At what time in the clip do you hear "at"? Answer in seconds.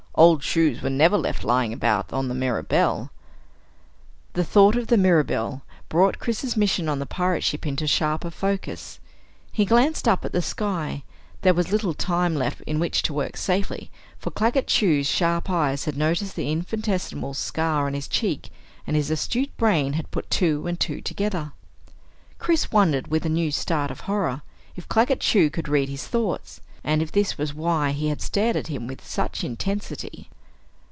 10.25-10.33, 28.55-28.65